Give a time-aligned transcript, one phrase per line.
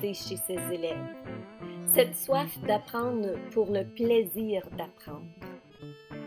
[0.00, 0.96] chez ses élèves.
[1.94, 5.26] Cette soif d'apprendre pour le plaisir d'apprendre.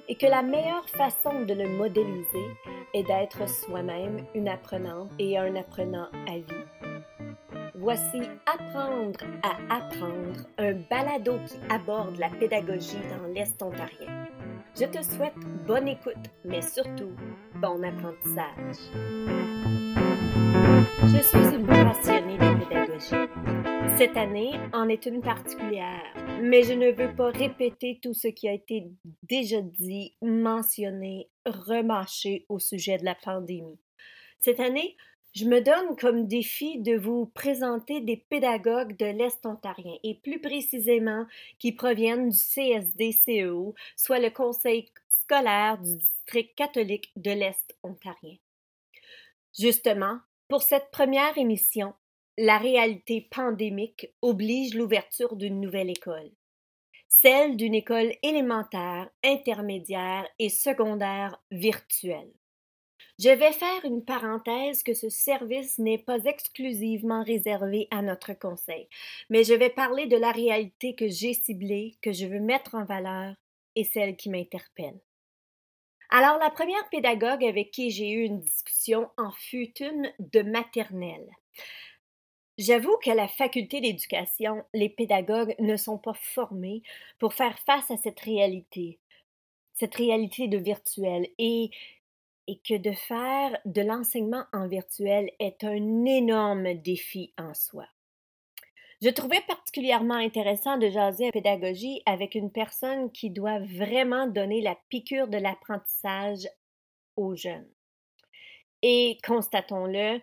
[0.08, 2.48] Et que la meilleure façon de le modéliser
[2.94, 7.34] est d'être soi-même une apprenante et un apprenant à vie.
[7.76, 14.28] Voici Apprendre à apprendre, un balado qui aborde la pédagogie dans l'Est ontarien.
[14.80, 15.34] Je te souhaite
[15.66, 17.12] bonne écoute, mais surtout
[17.56, 20.03] bon apprentissage.
[20.84, 23.98] Je suis une passionnée de pédagogie.
[23.98, 26.04] Cette année en est une particulière,
[26.42, 28.92] mais je ne veux pas répéter tout ce qui a été
[29.24, 33.80] déjà dit, mentionné, remâché au sujet de la pandémie.
[34.40, 34.98] Cette année,
[35.34, 40.42] je me donne comme défi de vous présenter des pédagogues de l'Est ontarien et plus
[40.42, 41.26] précisément
[41.60, 48.36] qui proviennent du CSD-CEO, soit le Conseil scolaire du district catholique de l'Est ontarien.
[49.58, 51.94] Justement, pour cette première émission,
[52.38, 56.32] la réalité pandémique oblige l'ouverture d'une nouvelle école,
[57.08, 62.34] celle d'une école élémentaire, intermédiaire et secondaire virtuelle.
[63.20, 68.88] Je vais faire une parenthèse que ce service n'est pas exclusivement réservé à notre conseil,
[69.30, 72.86] mais je vais parler de la réalité que j'ai ciblée, que je veux mettre en
[72.86, 73.36] valeur
[73.76, 75.00] et celle qui m'interpelle.
[76.16, 81.28] Alors, la première pédagogue avec qui j'ai eu une discussion en fut une de maternelle.
[82.60, 86.84] J'avoue qu'à la faculté d'éducation, les pédagogues ne sont pas formés
[87.18, 89.00] pour faire face à cette réalité,
[89.74, 91.28] cette réalité de virtuel.
[91.40, 91.72] Et
[92.48, 97.88] et que de faire de l'enseignement en virtuel est un énorme défi en soi.
[99.04, 104.62] Je trouvais particulièrement intéressant de jaser à pédagogie avec une personne qui doit vraiment donner
[104.62, 106.48] la piqûre de l'apprentissage
[107.18, 107.68] aux jeunes.
[108.82, 110.22] Et constatons-le,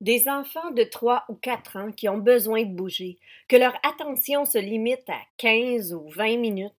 [0.00, 4.46] des enfants de 3 ou 4 ans qui ont besoin de bouger, que leur attention
[4.46, 6.72] se limite à 15 ou 20 minutes,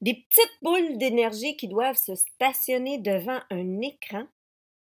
[0.00, 4.28] des petites boules d'énergie qui doivent se stationner devant un écran,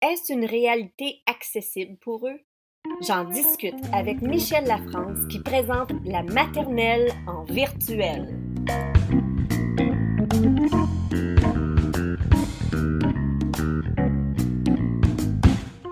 [0.02, 2.42] est-ce une réalité accessible pour eux?
[3.08, 8.38] J'en discute avec Michel Lafrance qui présente la maternelle en virtuel.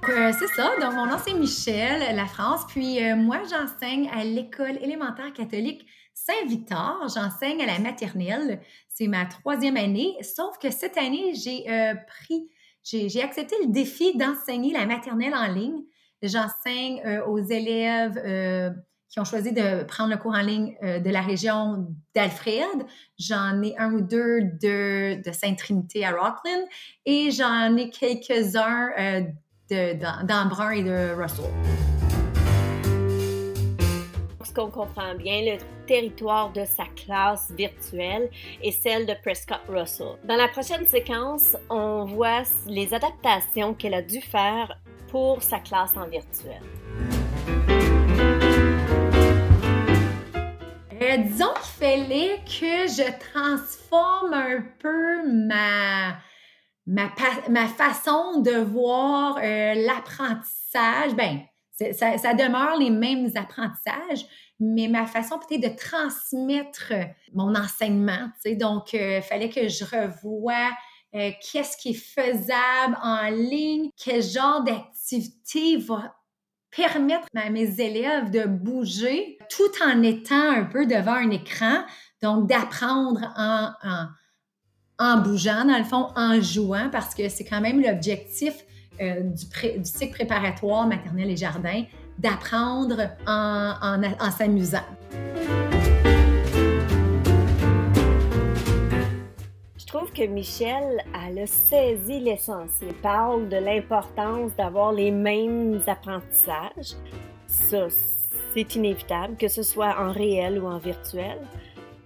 [0.09, 4.77] Euh, c'est ça, donc mon nom c'est Michel Lafrance, puis euh, moi j'enseigne à l'école
[4.83, 11.33] élémentaire catholique Saint-Victor, j'enseigne à la maternelle, c'est ma troisième année, sauf que cette année,
[11.33, 12.49] j'ai euh, pris,
[12.83, 15.83] j'ai accepté le défi d'enseigner la maternelle en ligne.
[16.21, 18.69] J'enseigne euh, aux élèves euh,
[19.09, 22.85] qui ont choisi de prendre le cours en ligne de la région d'Alfred.
[23.17, 26.63] J'en ai un ou deux de, de Sainte-Trinité à Rockland
[27.07, 28.91] et j'en ai quelques-uns
[29.71, 31.51] d'Embrun et de Russell
[34.53, 38.29] qu'on comprend bien le territoire de sa classe virtuelle
[38.61, 40.17] et celle de Prescott Russell.
[40.25, 44.77] Dans la prochaine séquence, on voit les adaptations qu'elle a dû faire
[45.09, 46.61] pour sa classe en virtuel.
[51.01, 56.17] Euh, disons qu'il fallait que je transforme un peu ma,
[56.85, 61.15] ma, façon de voir euh, l'apprentissage.
[61.15, 61.39] Ben,
[61.93, 64.25] ça, demeure les mêmes apprentissages,
[64.59, 66.93] mais ma façon peut-être de transmettre
[67.33, 68.29] mon enseignement.
[68.57, 70.69] Donc, il euh, fallait que je revoie
[71.15, 76.15] euh, qu'est-ce qui est faisable en ligne, quel genre d'activité va
[76.75, 81.83] permettre à mes élèves de bouger tout en étant un peu devant un écran,
[82.21, 83.71] donc d'apprendre en,
[84.99, 88.53] en, bougeant, dans le fond, en jouant, parce que c'est quand même l'objectif
[89.01, 89.45] euh, du,
[89.79, 91.85] du, cycle préparatoire maternel et jardin,
[92.19, 94.85] d'apprendre en, en, s'amusant.
[99.89, 102.91] Trouve que Michel a saisi l'essentiel.
[102.91, 106.95] Il parle de l'importance d'avoir les mêmes apprentissages.
[107.47, 107.87] Ça,
[108.53, 111.39] c'est inévitable, que ce soit en réel ou en virtuel,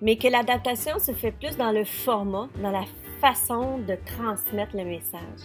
[0.02, 2.86] mais que l'adaptation se fait plus dans le format, dans la
[3.20, 5.42] façon de transmettre le message.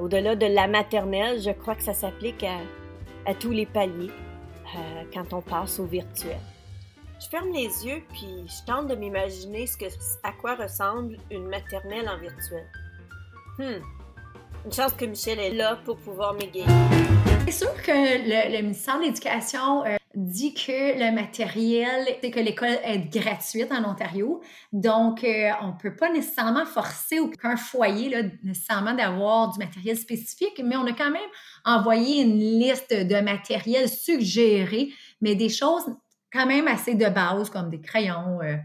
[0.00, 2.58] Au-delà de la maternelle, je crois que ça s'applique à,
[3.30, 6.40] à tous les paliers euh, quand on passe au virtuel.
[7.18, 9.64] Je ferme les yeux puis je tente de m'imaginer
[10.22, 12.66] à quoi ressemble une maternelle en virtuel.
[13.58, 13.82] Hmm.
[14.66, 16.66] Une chance que Michel est là pour pouvoir m'égayer.
[17.46, 22.76] C'est sûr que le, ministère de l'Éducation euh, dit que le matériel, c'est que l'école
[22.84, 24.42] est gratuite en Ontario.
[24.72, 29.96] Donc, euh, on ne peut pas nécessairement forcer aucun foyer là, nécessairement d'avoir du matériel
[29.96, 31.30] spécifique, mais on a quand même
[31.64, 34.90] envoyé une liste de matériel suggéré,
[35.22, 35.86] mais des choses
[36.36, 38.56] quand même assez de base, comme des crayons, euh,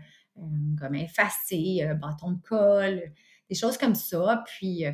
[0.80, 3.12] comme effacés, bâtons de colle,
[3.50, 4.44] des choses comme ça.
[4.46, 4.86] Puis,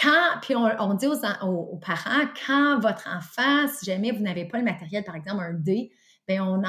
[0.00, 4.64] quand, puis on, dit aux, parents, quand votre enfant, si jamais vous n'avez pas le
[4.64, 5.90] matériel, par exemple un dé,
[6.28, 6.62] bien on,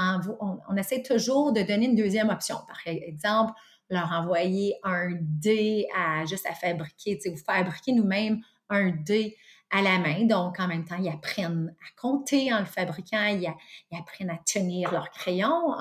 [0.70, 2.56] on, essaie toujours de donner une deuxième option.
[2.68, 3.54] Par exemple,
[3.90, 9.38] leur envoyer un dé à juste à fabriquer, ou fabriquer nous-mêmes un dé
[9.72, 10.26] à la main.
[10.26, 13.52] Donc, en même temps, ils apprennent à compter en le fabriquant, ils,
[13.98, 15.74] apprennent à tenir leur crayon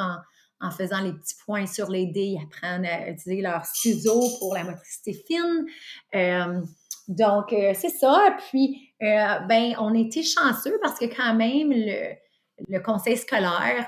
[0.60, 4.54] en, faisant les petits points sur les dés, ils apprennent à utiliser leurs ciseaux pour
[4.54, 5.66] la motricité fine.
[6.14, 6.60] Euh,
[7.08, 8.36] donc, euh, c'est ça.
[8.48, 13.86] Puis, euh, ben, on était chanceux parce que quand même, le, conseil scolaire,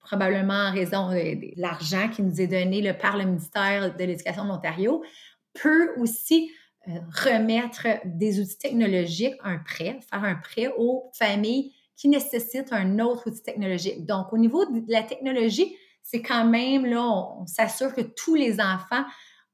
[0.00, 4.48] probablement en raison de, l'argent qui nous est donné par le ministère de l'Éducation de
[4.48, 5.04] l'Ontario,
[5.54, 6.50] peut aussi
[7.12, 13.28] remettre des outils technologiques, un prêt, faire un prêt aux familles qui nécessitent un autre
[13.28, 14.06] outil technologique.
[14.06, 18.60] Donc, au niveau de la technologie, c'est quand même, là, on s'assure que tous les
[18.60, 19.04] enfants,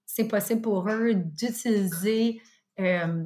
[0.07, 2.41] c'est possible pour eux d'utiliser
[2.79, 3.25] euh,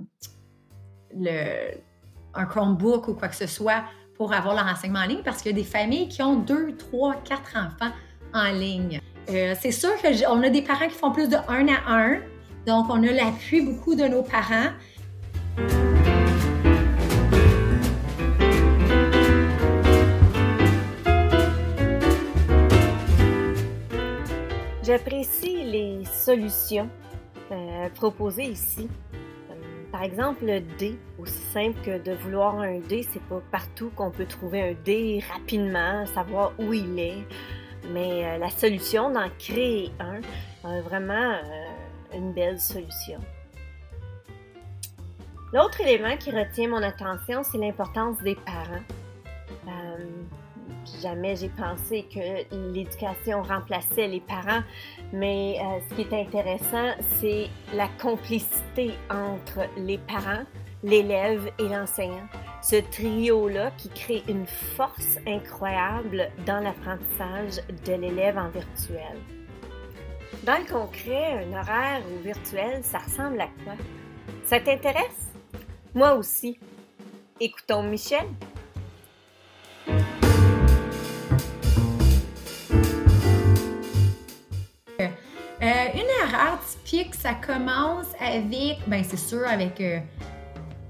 [2.34, 3.84] un Chromebook ou quoi que ce soit
[4.14, 6.76] pour avoir leur enseignement en ligne parce qu'il y a des familles qui ont deux,
[6.76, 7.92] trois, quatre enfants
[8.32, 9.00] en ligne.
[9.28, 12.20] Euh, c'est sûr qu'on a des parents qui font plus de un à un,
[12.66, 14.72] donc on a l'appui beaucoup de nos parents.
[24.82, 26.88] J'apprécie les solutions
[27.52, 28.88] euh, proposées ici.
[29.92, 34.10] Par exemple, le dé, aussi simple que de vouloir un dé, c'est pas partout qu'on
[34.10, 37.26] peut trouver un dé rapidement, savoir où il est.
[37.90, 40.20] Mais euh, la solution d'en créer un,
[40.82, 41.67] vraiment euh,
[42.14, 43.18] une belle solution.
[45.52, 48.84] L'autre élément qui retient mon attention, c'est l'importance des parents.
[49.66, 49.96] Euh,
[51.00, 54.62] jamais j'ai pensé que l'éducation remplaçait les parents,
[55.12, 60.44] mais euh, ce qui est intéressant, c'est la complicité entre les parents,
[60.82, 62.28] l'élève et l'enseignant.
[62.60, 69.16] Ce trio-là qui crée une force incroyable dans l'apprentissage de l'élève en virtuel.
[70.48, 73.74] Dans le concret, un horaire ou virtuel, ça ressemble à quoi?
[74.46, 75.28] Ça t'intéresse?
[75.94, 76.58] Moi aussi.
[77.38, 78.24] Écoutons Michel.
[86.84, 89.98] typique, ça commence avec, ben c'est sûr, avec euh,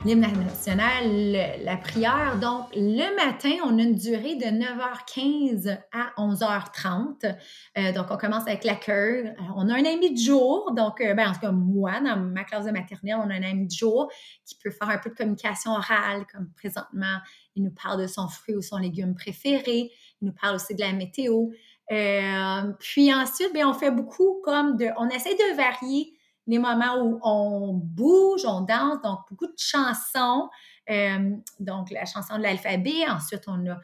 [0.05, 2.39] l'hymne national, la prière.
[2.41, 7.37] Donc, le matin, on a une durée de 9h15 à 11h30.
[7.77, 9.35] Euh, donc, on commence avec l'accueil.
[9.57, 10.73] On a un ami de jour.
[10.77, 13.43] Donc, euh, ben, en tout cas, moi, dans ma classe de maternelle, on a un
[13.43, 14.11] ami de jour
[14.45, 17.19] qui peut faire un peu de communication orale, comme présentement,
[17.57, 19.91] il nous parle de son fruit ou son légume préféré.
[20.23, 21.49] Il nous parle aussi de la météo.
[21.91, 26.18] Euh, puis ensuite, bien, on fait beaucoup comme de, on essaie de varier
[26.49, 30.49] les moments où on bouge, on danse, donc beaucoup de chansons.
[30.91, 33.09] Euh, donc la chanson de l'alphabet.
[33.09, 33.79] Ensuite, on a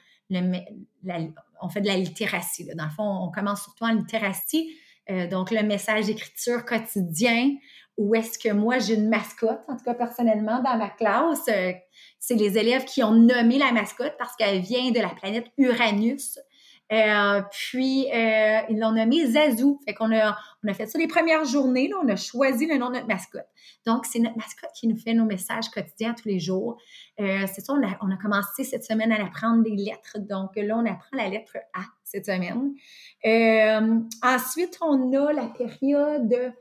[1.61, 2.67] on fait de la littératie.
[2.75, 4.75] Dans le fond, on commence surtout en littératie.
[5.11, 7.55] Euh, donc le message d'écriture quotidien.
[7.97, 11.49] Où est-ce que moi j'ai une mascotte, en tout cas personnellement dans ma classe,
[12.19, 16.41] c'est les élèves qui ont nommé la mascotte parce qu'elle vient de la planète Uranus.
[16.93, 19.81] Euh, puis, euh, ils l'ont nommé Zazou.
[19.87, 21.89] Fait qu'on a, on a fait ça les premières journées.
[21.89, 23.49] Là, on a choisi le nom de notre mascotte.
[23.87, 26.77] Donc, c'est notre mascotte qui nous fait nos messages quotidiens tous les jours.
[27.21, 30.19] Euh, c'est ça, on a, on a, commencé cette semaine à apprendre des lettres.
[30.19, 32.75] Donc, là, on apprend la lettre A cette semaine.
[34.23, 36.55] ensuite, on a la période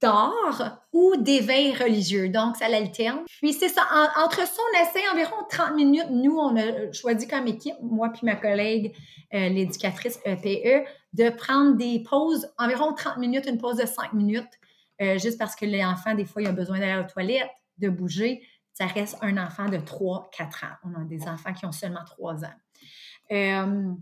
[0.00, 2.28] d'art ou d'éveil religieux.
[2.28, 3.20] Donc, ça l'alterne.
[3.40, 3.82] Puis, c'est ça.
[4.24, 6.10] entre ça, on essaie environ 30 minutes.
[6.10, 8.94] Nous, on a choisi comme équipe, moi puis ma collègue,
[9.34, 14.12] euh, l'éducatrice EPE, e, de prendre des pauses, environ 30 minutes, une pause de 5
[14.12, 14.48] minutes,
[15.00, 18.42] euh, juste parce que l'enfant, des fois, il a besoin d'aller aux toilettes, de bouger.
[18.72, 20.76] Ça reste un enfant de 3-4 ans.
[20.84, 22.54] On a des enfants qui ont seulement 3 ans.
[23.30, 23.92] Euh,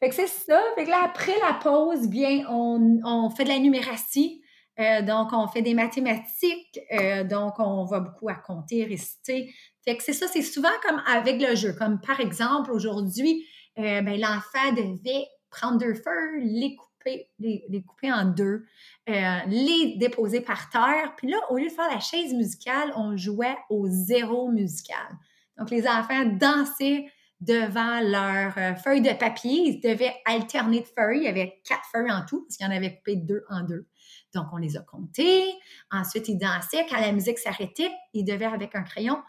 [0.00, 0.60] fait que c'est ça.
[0.74, 4.42] Fait que là, après la pause, bien, on, on fait de la numératie.
[4.80, 9.52] Euh, donc, on fait des mathématiques, euh, donc on va beaucoup à compter, réciter.
[9.84, 11.72] Fait que c'est ça, c'est souvent comme avec le jeu.
[11.72, 13.44] Comme par exemple, aujourd'hui,
[13.78, 18.66] euh, ben, l'enfant devait prendre deux feux, les couper, les, couper en deux,
[19.06, 21.14] les déposer par terre.
[21.16, 25.08] Puis là, au lieu de faire la chaise musicale, on jouait au zéro musical.
[25.56, 27.06] Donc, les enfants dansaient
[27.40, 29.62] devant leur feuille de papier.
[29.68, 31.20] Ils devaient alterner de feuilles.
[31.20, 33.62] Il y avait quatre feuilles en tout, parce qu'il y en avait coupé deux en
[33.62, 33.86] deux.
[34.34, 35.52] Donc, on les a comptés.
[35.90, 36.86] Ensuite, ils dansaient.
[36.88, 39.22] Quand la musique s'arrêtait, ils devaient, avec un crayon,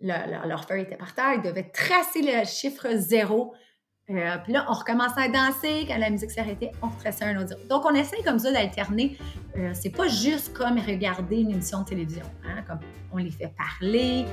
[0.00, 3.54] leur feuille était par terre, ils devaient tracer le chiffre zéro.
[4.10, 5.86] Euh, puis là, on recommençait à danser.
[5.88, 7.56] Quand la musique s'arrêtait, on retraçait un autre.
[7.68, 9.16] Donc, on essaye comme ça d'alterner.
[9.56, 12.80] Euh, c'est pas juste comme regarder une émission de télévision, hein, comme
[13.12, 14.26] on les fait parler.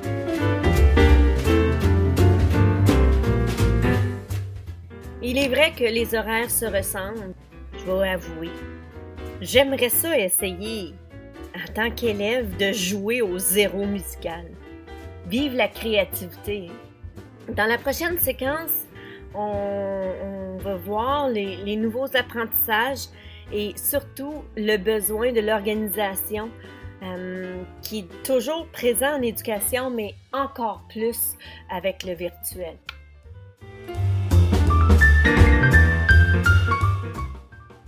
[5.24, 7.34] Il est vrai que les horaires se ressemblent,
[7.74, 8.50] je vais avouer.
[9.42, 10.94] J'aimerais ça essayer,
[11.56, 14.46] en tant qu'élève, de jouer au zéro musical.
[15.26, 16.70] Vive la créativité.
[17.50, 18.86] Dans la prochaine séquence,
[19.34, 23.08] on, va voir les, nouveaux apprentissages
[23.52, 26.52] et surtout le besoin de l'organisation
[27.02, 31.36] euh, qui est toujours présent en éducation, mais encore plus
[31.72, 32.78] avec le virtuel.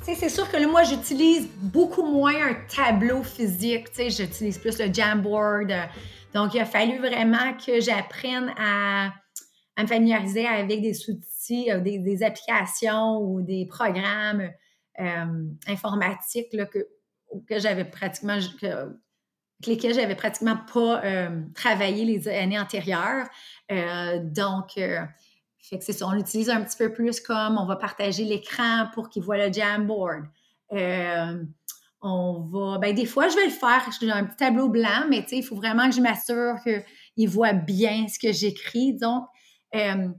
[0.03, 3.87] C'est sûr que moi, j'utilise beaucoup moins un tableau physique.
[3.97, 5.71] J'utilise plus le Jamboard.
[5.71, 5.85] Euh,
[6.33, 9.13] donc, il a fallu vraiment que j'apprenne à,
[9.79, 14.49] me familiariser avec des outils, euh, des, applications ou des programmes
[14.99, 16.87] euh, informatiques que,
[17.47, 18.95] que j'avais pratiquement, que,
[19.65, 21.01] lesquels j'avais pratiquement pas
[21.55, 23.27] travaillé les années antérieures.
[23.69, 24.77] donc,
[25.69, 28.87] fait que c'est ça, on l'utilise un petit peu plus comme on va partager l'écran
[28.93, 30.25] pour qu'il voit le Jamboard.
[30.73, 31.43] Euh,
[32.01, 35.25] on va, ben des fois, je vais le faire, j'ai un petit tableau blanc, mais
[35.31, 38.93] il faut vraiment que je m'assure qu'il voit bien ce que j'écris.
[38.93, 39.23] Donc,
[39.73, 40.09] euh,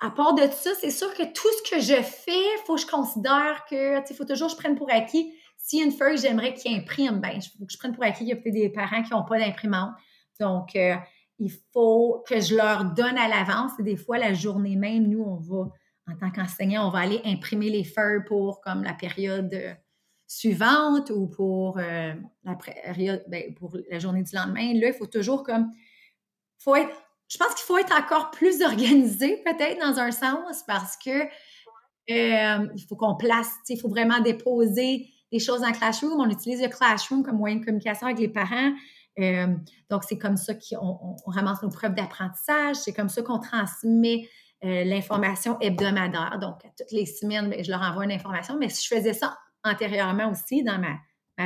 [0.00, 2.82] à part de ça, c'est sûr que tout ce que je fais, il faut que
[2.82, 5.32] je considère que, il faut toujours que je prenne pour acquis.
[5.56, 8.04] S'il y a une feuille j'aimerais qu'il imprime, ben, il faut que je prenne pour
[8.04, 9.92] acquis qu'il y a peut-être des parents qui n'ont pas d'imprimante.
[10.38, 10.96] Donc, euh,
[11.40, 13.72] il faut que je leur donne à l'avance.
[13.80, 15.70] Et des fois, la journée même, nous, on va,
[16.06, 19.72] en tant qu'enseignant, on va aller imprimer les feuilles pour comme la période euh,
[20.26, 22.12] suivante ou pour euh,
[22.44, 24.74] la période, ben, pour la journée du lendemain.
[24.74, 25.70] Là, il faut toujours comme,
[26.58, 26.94] faut être,
[27.28, 31.22] je pense qu'il faut être encore plus organisé peut-être dans un sens parce que
[32.10, 36.20] euh, il faut qu'on place, il faut vraiment déposer des choses en classroom.
[36.20, 38.72] On utilise le classroom comme moyen de communication avec les parents.
[39.18, 39.48] Euh,
[39.88, 44.28] donc, c'est comme ça qu'on ramasse nos preuves d'apprentissage, c'est comme ça qu'on transmet
[44.64, 46.38] euh, l'information hebdomadaire.
[46.40, 48.56] Donc, toutes les semaines, ben, je leur envoie une information.
[48.58, 50.98] Mais si je faisais ça antérieurement aussi dans ma,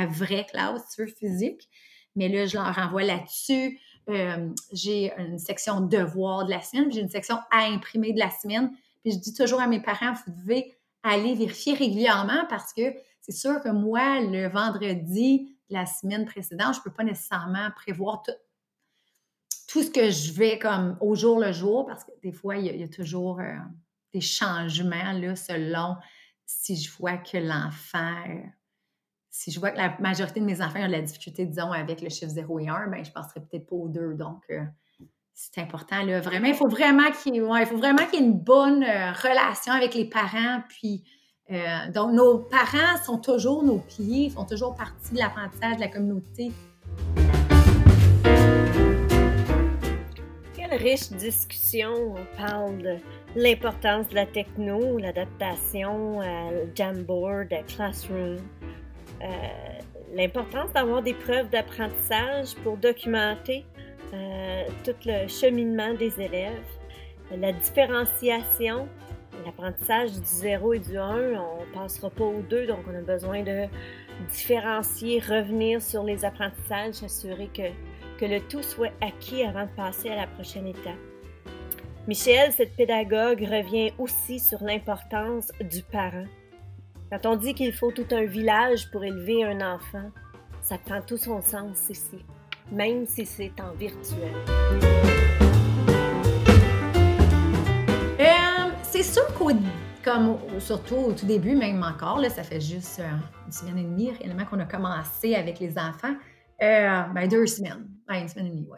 [0.07, 1.69] vraie classe physique,
[2.17, 3.79] mais là, je leur envoie là-dessus.
[4.09, 8.29] Euh, j'ai une section devoir de la semaine, j'ai une section à imprimer de la
[8.29, 8.71] semaine.
[9.03, 13.31] Puis je dis toujours à mes parents, vous devez aller vérifier régulièrement parce que c'est
[13.31, 18.31] sûr que moi, le vendredi, la semaine précédente, je ne peux pas nécessairement prévoir tout,
[19.67, 22.75] tout, ce que je vais comme au jour le jour, parce que des fois, il
[22.75, 23.55] y a, toujours euh,
[24.13, 25.95] des changements là, selon
[26.45, 28.41] si je vois que l'enfant, euh,
[29.29, 32.01] si je vois que la majorité de mes enfants ont de la difficulté, disons, avec
[32.01, 34.13] le chiffre 0 et 1, ben, je ne passerai peut-être pas aux deux.
[34.13, 34.63] Donc, euh,
[35.33, 36.03] c'est important.
[36.03, 40.07] Là, vraiment, il faut vraiment qu'il ouais, qu'il y ait une bonne relation avec les
[40.07, 41.03] parents, puis
[41.51, 45.87] euh, donc, nos parents sont toujours nos piliers, font toujours partie de l'apprentissage de la
[45.89, 46.51] communauté.
[50.55, 52.15] Quelle riche discussion.
[52.15, 52.95] On parle de
[53.35, 58.39] l'importance de la techno, l'adaptation à Jamboard, à Classroom.
[59.21, 59.25] Euh,
[60.15, 63.65] l'importance d'avoir des preuves d'apprentissage pour documenter
[64.13, 66.65] euh, tout le cheminement des élèves,
[67.37, 68.87] la différenciation
[69.45, 73.43] l'apprentissage du 0 et du 1, on passera pas aux deux, donc on a besoin
[73.43, 73.65] de
[74.31, 77.69] différencier, revenir sur les apprentissages, s'assurer que,
[78.17, 80.93] que le tout soit acquis avant de passer à la prochaine étape.
[82.07, 86.25] Michel, cette pédagogue, revient aussi sur l'importance du parent.
[87.11, 90.11] Quand on dit qu'il faut tout un village pour élever un enfant,
[90.61, 92.23] ça prend tout son sens ici,
[92.71, 94.33] même si c'est en virtuel.
[99.05, 99.51] Sûr qu'au
[100.03, 103.09] comme surtout au tout début, même encore, là, ça fait juste euh,
[103.47, 106.13] une semaine et demie réellement qu'on a commencé avec les enfants.
[106.61, 107.87] Euh, ben, deux semaines.
[108.07, 108.77] Ben, une semaine et demie, oui.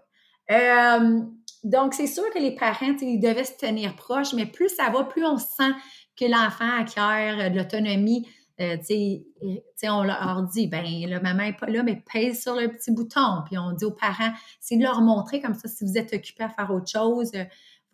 [0.49, 1.21] Euh,
[1.65, 5.03] donc, c'est sûr que les parents, ils devaient se tenir proches, mais plus ça va,
[5.03, 5.71] plus on sent
[6.17, 8.25] que l'enfant acquiert de l'autonomie.
[8.57, 13.41] on leur dit, ben, le maman n'est pas là, mais pèse sur le petit bouton.
[13.45, 14.31] Puis on dit aux parents,
[14.61, 17.33] c'est de leur montrer comme ça, si vous êtes occupé à faire autre chose,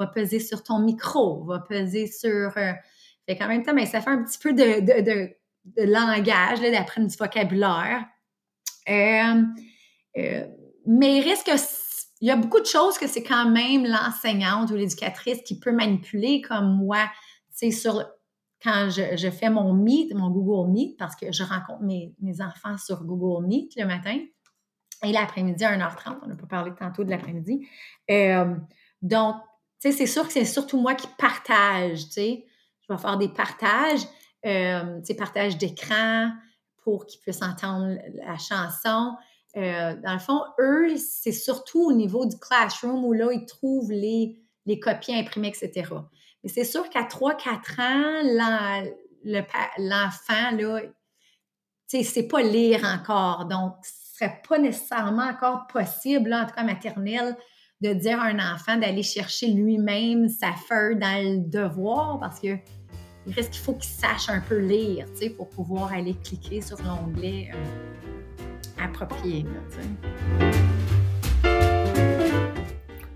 [0.06, 2.58] va peser sur ton micro, va peser sur.
[2.58, 2.74] Euh,
[3.28, 5.34] fait qu'en même temps, mais ben, ça fait un petit peu de,
[5.78, 8.06] langage, d'apprendre du vocabulaire.
[8.90, 9.44] Euh,
[10.18, 10.48] euh,
[10.86, 11.50] mais il reste,
[12.20, 15.72] il y a beaucoup de choses que c'est quand même l'enseignante ou l'éducatrice qui peut
[15.72, 17.10] manipuler, comme moi,
[17.58, 18.06] tu sais, sur
[18.64, 23.04] quand je, fais mon Meet, mon Google Meet, parce que je rencontre mes, enfants sur
[23.04, 24.18] Google Meet le matin
[25.04, 26.20] et l'après-midi à 1h30.
[26.24, 27.68] On n'a pas parlé tantôt de l'après-midi.
[28.10, 28.56] Euh,
[29.02, 29.36] donc,
[29.92, 32.46] c'est sûr que c'est surtout moi qui partage, tu sais.
[32.82, 34.02] Je vais faire des partages,
[34.46, 36.32] euh, tu sais, partage d'écran
[36.84, 39.16] pour qu'ils puissent entendre la chanson.
[39.56, 43.92] Euh, dans le fond, eux, c'est surtout au niveau du classroom où là, ils trouvent
[43.92, 45.90] les, les copies imprimées, etc.
[46.44, 48.92] Mais c'est sûr qu'à 3-4 ans,
[49.78, 50.82] l'enfant, là,
[51.88, 53.46] c'est pas lire encore.
[53.46, 57.38] Donc, ce serait pas nécessairement encore possible, en tout cas maternelle,
[57.84, 62.58] de dire à un enfant d'aller chercher lui-même sa feuille dans le devoir parce que
[63.26, 65.06] il reste qu'il faut qu'il sache un peu lire,
[65.38, 67.52] pour pouvoir aller cliquer sur l'onglet.
[67.54, 69.46] Euh, approprié.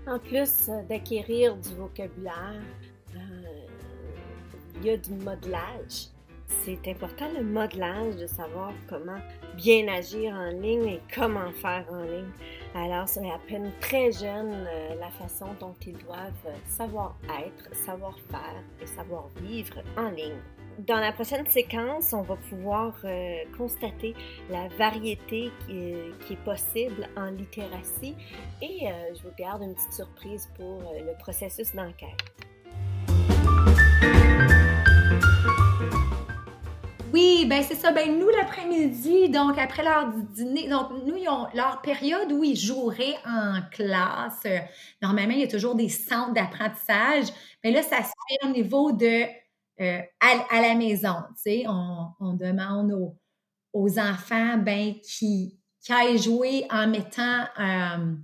[0.06, 2.62] en plus euh, d'acquérir du vocabulaire,
[3.14, 3.18] euh,
[4.76, 6.08] il y a du modelage.
[6.48, 9.18] C'est important le modelage de savoir comment
[9.56, 12.30] bien agir en ligne et comment faire en ligne.
[12.74, 18.18] Alors, c'est à peine très jeune euh, la façon dont ils doivent savoir être, savoir
[18.30, 20.40] faire et savoir vivre en ligne
[20.86, 24.14] dans la prochaine séquence, on va pouvoir euh, constater
[24.48, 28.14] la variété qui est, possible en littératie
[28.62, 32.16] et euh, je vous garde une petite surprise pour euh, le processus d'enquête.
[37.18, 37.90] Oui, ben c'est ça.
[37.90, 42.56] Ben nous, l'après-midi, donc après leur dîner, donc nous, ils ont leur période où ils
[42.56, 44.46] joueraient en classe.
[45.02, 47.26] normalement, il y a toujours des centres d'apprentissage.
[47.64, 49.24] Mais là, ça se fait au niveau de
[49.80, 51.16] euh, à, la maison.
[51.30, 52.92] Tu sais, on, demande
[53.72, 58.14] aux, enfants ben, qui, qui aillent jouer en mettant, euh,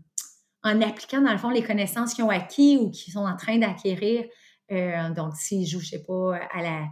[0.63, 3.59] en appliquant dans le fond les connaissances qu'ils ont acquis ou qu'ils sont en train
[3.59, 4.25] d'acquérir.
[4.71, 6.87] Euh, donc, s'ils jouent, je sais pas, à la,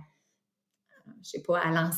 [1.22, 1.90] je sais pas, à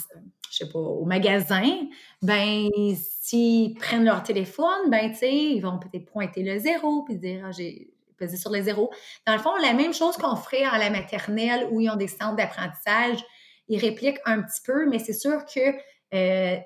[0.50, 1.88] je sais pas, au magasin,
[2.22, 7.16] ben, s'ils prennent leur téléphone, ben, tu sais, ils vont peut-être pointer le zéro puis
[7.16, 8.92] dire, ah, j'ai, peser sur les zéros.
[9.26, 12.08] Dans le fond, la même chose qu'on ferait à la maternelle où ils ont des
[12.08, 13.24] centres d'apprentissage,
[13.68, 15.74] ils répliquent un petit peu, mais c'est sûr que
[16.14, 16.56] euh,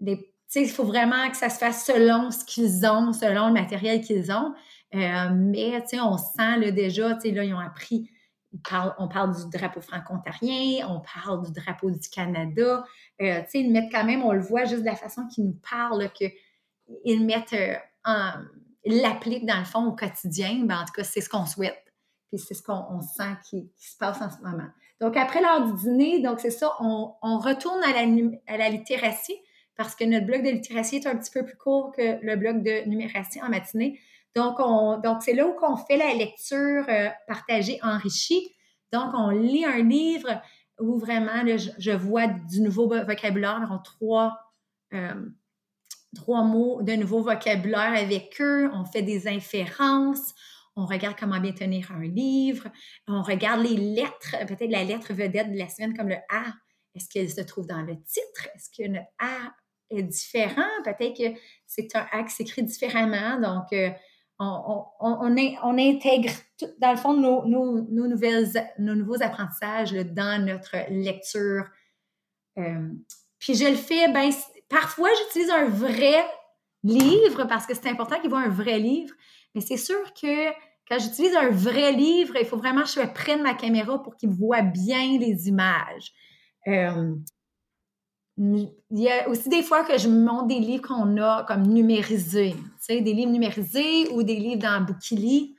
[0.00, 4.32] il faut vraiment que ça se fasse selon ce qu'ils ont, selon le matériel qu'ils
[4.32, 4.52] ont.
[4.94, 8.10] Euh, mais on sent là, déjà, là, ils ont appris,
[8.98, 12.84] on parle du drapeau franco-ontarien, on parle du drapeau du Canada.
[13.20, 16.10] Euh, ils mettent quand même, on le voit juste de la façon qu'ils nous parlent,
[16.12, 18.32] qu'ils mettent euh, en
[18.84, 21.82] l'applique dans le fond au quotidien, ben, en tout cas, c'est ce qu'on souhaite.
[22.28, 24.68] Puis c'est ce qu'on sent qui, se passe en ce moment.
[25.00, 29.36] Donc, après l'heure du dîner, donc c'est ça, on, retourne à la, littératie
[29.76, 32.62] parce que notre bloc de littératie est un petit peu plus court que le bloc
[32.62, 33.98] de numératie en matinée.
[34.36, 34.58] Donc,
[35.02, 38.54] donc c'est là où on fait la lecture euh, partagée enrichie.
[38.92, 40.40] Donc, on lit un livre
[40.80, 44.38] où vraiment, je, vois du nouveau vocabulaire, en trois,
[44.94, 45.26] euh,
[46.14, 50.34] trois mots de nouveau vocabulaire avec eux, on fait des inférences,
[50.76, 52.68] on regarde comment bien tenir un livre,
[53.06, 56.44] on regarde les lettres, peut-être la lettre vedette de la semaine comme le A.
[56.94, 58.48] Est-ce qu'elle se trouve dans le titre?
[58.54, 59.52] Est-ce que notre A
[59.90, 60.62] est différent?
[60.84, 63.38] Peut-être que c'est un A qui s'écrit différemment.
[63.38, 63.90] Donc, euh,
[64.40, 66.32] on, on, intègre,
[66.78, 71.64] dans le fond, nos, nouvelles, nos nouveaux apprentissages dans notre lecture.
[72.58, 72.88] Euh,
[73.38, 74.32] puis je le fais, ben,
[74.70, 76.24] Parfois, j'utilise un vrai
[76.84, 79.12] livre parce que c'est important qu'il voit un vrai livre,
[79.54, 80.50] mais c'est sûr que
[80.88, 84.30] quand j'utilise un vrai livre, il faut vraiment que je de ma caméra pour qu'il
[84.30, 86.12] voit bien les images.
[86.68, 87.14] Euh,
[88.38, 92.54] il y a aussi des fois que je montre des livres qu'on a comme numérisés,
[92.54, 95.56] tu sais, des livres numérisés ou des livres dans Bookily.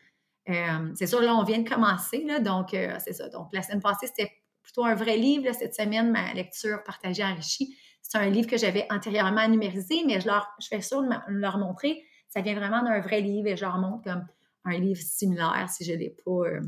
[0.49, 3.29] Euh, c'est sûr, là, on vient de commencer, là, donc euh, c'est ça.
[3.29, 4.31] Donc, la semaine passée, c'était
[4.63, 5.53] plutôt un vrai livre.
[5.53, 10.27] cette semaine, ma lecture partagée enrichie, c'est un livre que j'avais antérieurement numérisé, mais je,
[10.27, 12.03] leur, je fais sûr de leur montrer.
[12.29, 14.25] Ça vient vraiment d'un vrai livre et je leur montre comme
[14.65, 16.61] un livre similaire si je ne l'ai pas euh,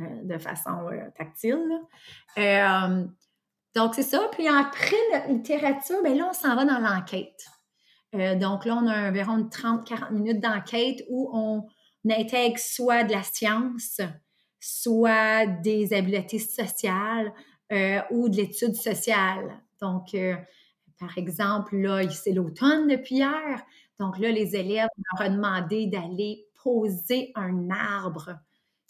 [0.00, 1.80] euh, de façon tactile.
[3.76, 4.28] Donc, c'est ça.
[4.32, 7.46] Puis après la littérature, bien là, on s'en va dans l'enquête.
[8.12, 11.66] donc là, on a environ 30-40 minutes d'enquête où on
[12.10, 14.00] intègre soit de la science,
[14.58, 17.32] soit des habiletés sociales
[18.10, 19.60] ou de l'étude sociale.
[19.82, 20.34] Donc, euh,
[20.98, 23.62] par exemple, là, c'est l'automne depuis hier.
[24.00, 28.38] Donc là, les élèves leur ont demandé d'aller poser un arbre.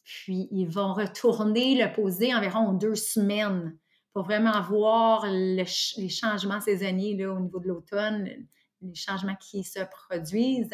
[0.05, 3.77] Puis, ils vont retourner le poser environ deux semaines
[4.17, 5.67] pour vraiment voir les
[6.09, 8.27] changements saisonniers là, au niveau de l'automne,
[8.81, 10.73] les changements qui se produisent.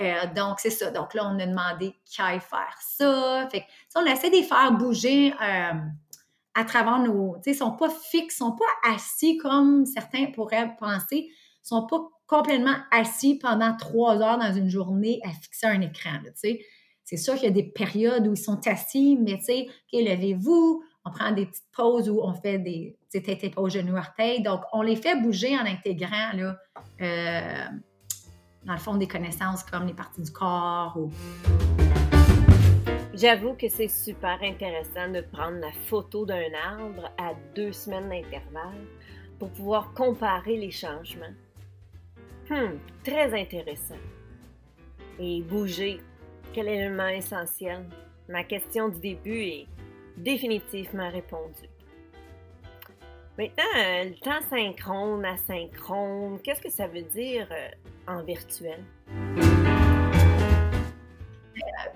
[0.00, 0.90] Euh, donc, c'est ça.
[0.90, 3.48] Donc là, on a demandé qui aille faire ça.
[3.52, 3.64] Fait
[3.94, 5.74] on essaie de les faire bouger euh,
[6.56, 7.36] à travers nos.
[7.46, 11.28] Ils sont pas fixes, ils sont pas assis comme certains pourraient penser.
[11.28, 16.18] Ils sont pas complètement assis pendant trois heures dans une journée à fixer un écran.
[16.34, 20.00] C'est sûr qu'il y a des périodes où ils sont assis, mais tu sais, OK,
[20.00, 24.42] levez-vous, on prend des petites pauses où on fait des têtes pas au genou orteil.
[24.42, 26.56] Donc, on les fait bouger en intégrant, là,
[27.00, 27.64] euh,
[28.64, 31.10] dans le fond, des connaissances comme les parties du corps ou...
[33.14, 38.86] J'avoue que c'est super intéressant de prendre la photo d'un arbre à deux semaines d'intervalle
[39.38, 41.34] pour pouvoir comparer les changements.
[42.50, 44.00] Hum, très intéressant.
[45.18, 46.00] Et bouger,
[46.54, 47.84] quel élément essentiel?
[48.28, 49.66] Ma question du début est
[50.16, 51.68] définitivement répondu.
[53.38, 57.68] Maintenant, euh, le temps synchrone, asynchrone, qu'est-ce que ça veut dire euh,
[58.06, 58.84] en virtuel?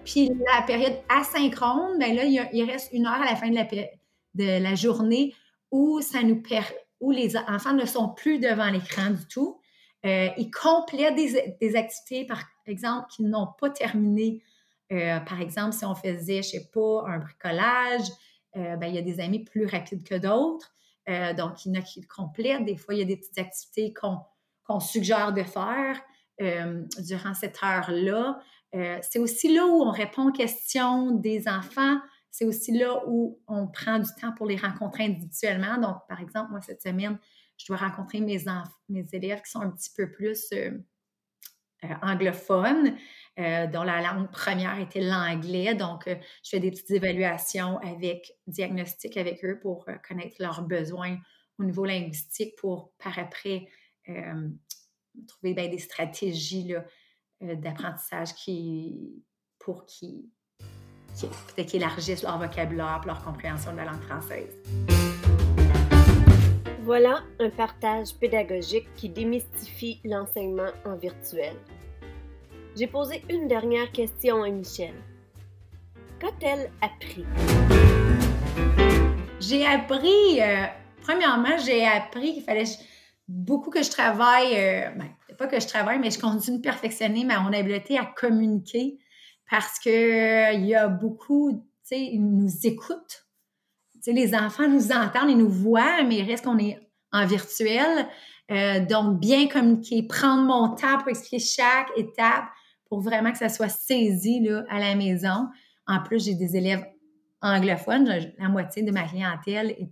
[0.05, 4.75] Puis la période asynchrone, ben là, il, reste une heure à la fin de la,
[4.75, 5.35] journée
[5.71, 6.43] où ça nous
[7.01, 9.61] où les enfants ne sont plus devant l'écran du tout.
[10.07, 14.43] Euh, ils complètent des, des, activités, par exemple, qu'ils n'ont pas terminées
[14.93, 18.09] euh, par exemple, si on faisait, je ne sais pas, un bricolage,
[18.57, 20.73] euh, ben, il y a des amis plus rapides que d'autres.
[21.09, 22.65] Euh, donc, il y en a qui complètent.
[22.65, 26.01] Des fois, il y a des petites activités qu'on suggère de faire
[26.39, 28.39] durant cette heure-là.
[29.01, 31.99] c'est aussi là où on répond aux questions des enfants.
[32.31, 35.79] C'est aussi là où on prend du temps pour les rencontrer individuellement.
[35.79, 37.19] Donc, par exemple, moi, cette semaine,
[37.57, 38.45] je dois rencontrer mes,
[38.91, 40.53] mes élèves qui sont un petit peu plus
[42.03, 42.97] anglophones.
[43.39, 45.75] Euh, dont la langue première était l'anglais.
[45.75, 50.63] Donc, euh, je fais des petites évaluations avec diagnostic avec eux pour euh, connaître leurs
[50.63, 51.19] besoins
[51.59, 53.69] au niveau linguistique pour par après
[55.27, 56.75] trouver ben, des stratégies
[57.41, 59.25] d'apprentissage qui,
[59.59, 60.27] pour qu'ils
[61.15, 64.55] qui, élargissent leur vocabulaire, leur compréhension de la langue française.
[66.87, 71.57] Voilà un partage pédagogique qui démystifie l'enseignement en virtuel.
[72.77, 74.95] J'ai posé une dernière question à Michel.
[76.21, 77.25] Qu'a-t-elle appris?
[79.41, 80.67] J'ai appris, euh,
[81.03, 82.63] premièrement, j'ai appris qu'il fallait
[83.27, 87.25] beaucoup que je travaille, euh, ben, pas que je travaille, mais je continue de perfectionner
[87.25, 88.97] mon habileté à communiquer
[89.51, 93.26] parce qu'il euh, y a beaucoup, tu sais, ils nous écoutent.
[94.07, 96.79] Les enfants nous entendent, ils nous voient, mais reste qu'on est
[97.13, 98.07] en virtuel.
[98.89, 102.45] donc, bien communiquer, prendre mon temps pour expliquer chaque étape,
[102.89, 105.49] pour vraiment que ça soit saisi là, à la maison.
[105.87, 106.85] En plus, j'ai des élèves
[107.41, 108.33] anglophones.
[108.39, 109.91] La moitié de ma clientèle est,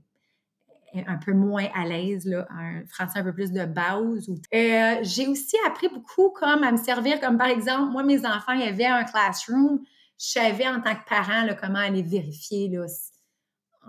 [1.09, 4.29] un peu moins à l'aise, un français un peu plus de base.
[4.55, 8.53] Euh, j'ai aussi appris beaucoup comme à me servir, comme par exemple, moi, mes enfants,
[8.53, 9.81] il y avait un classroom.
[10.21, 12.69] Je savais en tant que parent comment aller vérifier.
[12.69, 12.87] Là,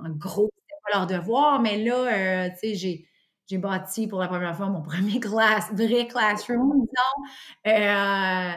[0.03, 3.07] en gros, c'était pas leur devoir, mais là, euh, tu sais, j'ai
[3.47, 7.73] j'ai bâti pour la première fois mon premier class, vrai classroom, disons.
[7.73, 8.51] Euh,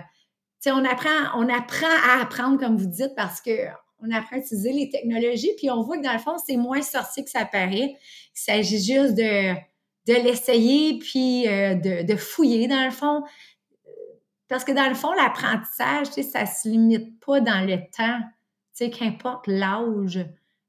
[0.70, 3.68] on apprend, on apprend à apprendre, comme vous dites, parce que
[4.00, 6.82] on apprend à utiliser les technologies, puis on voit que dans le fond, c'est moins
[6.82, 7.96] sorcier que ça paraît.
[7.96, 7.98] Il
[8.34, 13.22] s'agit juste de, de l'essayer, puis euh, de, fouiller, dans le fond.
[14.48, 18.20] Parce que dans le fond, l'apprentissage, ça ne se limite pas dans le temps.
[18.92, 20.24] Qu'importe l'âge,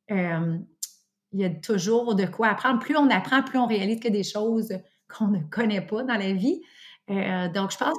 [0.10, 2.80] il y a toujours de quoi apprendre.
[2.80, 4.74] Plus on apprend, plus on réalise que des choses
[5.08, 6.62] qu'on ne connaît pas dans la vie.
[7.10, 7.96] Euh, donc, je pense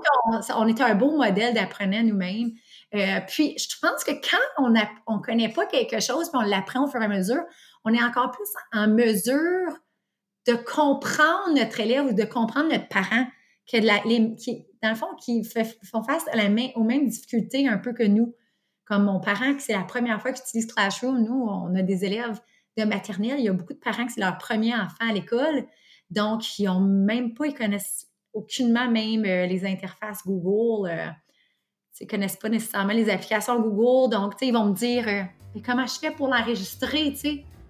[0.48, 2.52] qu'on est un beau modèle d'apprenant nous-mêmes.
[2.94, 6.84] Euh, puis, je pense que quand on ne connaît pas quelque chose, puis on l'apprend
[6.84, 7.42] au fur et à mesure,
[7.84, 9.72] on est encore plus en mesure
[10.46, 13.26] de comprendre notre élève ou de comprendre notre parent,
[13.66, 16.44] qui, dans le fond, qui font face à la
[16.74, 18.34] aux mêmes difficultés un peu que nous.
[18.90, 22.40] Comme mon parent, c'est la première fois qu'il utilise Classroom, nous, on a des élèves
[22.76, 25.64] de maternelle, il y a beaucoup de parents qui c'est leur premier enfant à l'école,
[26.10, 30.90] donc ils n'ont même pas, ils connaissent aucunement même euh, les interfaces Google.
[30.90, 31.06] Euh,
[32.00, 34.10] ils ne connaissent pas nécessairement les applications Google.
[34.10, 35.22] Donc, ils vont me dire euh,
[35.54, 37.14] Mais comment je fais pour l'enregistrer?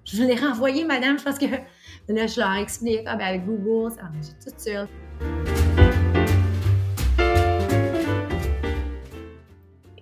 [0.07, 1.19] Je l'ai renvoyé, madame.
[1.19, 1.45] Je pense que
[2.09, 4.11] là, je leur explique ah, ben, avec Google, ça
[4.43, 4.89] tout seul.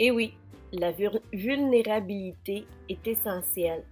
[0.01, 0.35] Et oui,
[0.73, 0.93] la
[1.33, 3.85] vulnérabilité est essentielle.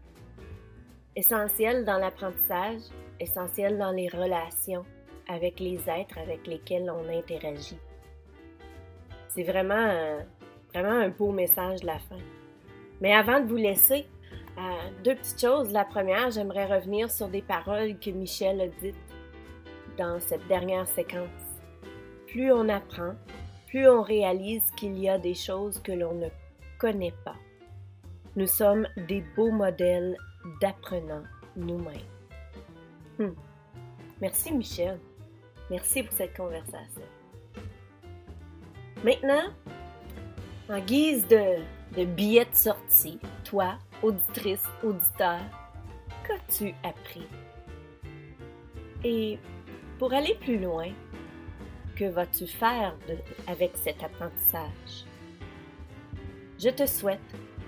[1.14, 2.82] Essentielle dans l'apprentissage,
[3.18, 4.84] essentielle dans les relations,
[5.28, 7.78] avec les êtres avec lesquels on interagit.
[9.28, 10.26] C'est vraiment, un,
[10.72, 12.18] vraiment un beau message de la fin.
[13.00, 14.06] Mais avant de vous laisser,
[14.58, 14.62] euh,
[15.04, 15.70] deux petites choses.
[15.72, 18.94] La première, j'aimerais revenir sur des paroles que Michel a dites
[19.98, 21.28] dans cette dernière séquence.
[22.26, 23.14] plus on apprend,
[23.66, 26.28] plus on réalise qu'il y a des choses que l'on ne
[26.78, 27.36] connaît pas.
[28.36, 30.16] Nous sommes des beaux modèles
[30.60, 31.24] d'apprenants
[31.56, 31.96] nous-mêmes.
[33.18, 33.34] Hmm.
[34.20, 34.98] Merci Michel.
[35.70, 37.02] Merci pour cette conversation.
[39.04, 39.52] Maintenant,
[40.68, 41.62] en guise de,
[41.96, 45.40] de billet de sortie, toi, auditrice, auditeur,
[46.26, 47.26] qu'as-tu appris?
[49.04, 49.38] Et
[49.98, 50.88] pour aller plus loin,
[51.94, 52.94] que vas-tu faire
[53.46, 55.06] avec cet apprentissage?
[56.59, 57.21] je te souhaite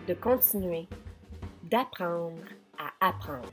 [0.07, 0.89] de continuer
[1.65, 2.43] d'apprendre
[2.79, 3.53] à apprendre.